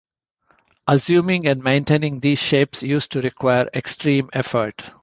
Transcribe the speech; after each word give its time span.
Assuming 0.87 1.45
and 1.47 1.63
maintaining 1.63 2.19
these 2.21 2.41
shapes 2.41 2.81
used 2.81 3.11
to 3.11 3.21
require 3.21 3.69
extreme 3.71 4.31
effort. 4.33 4.83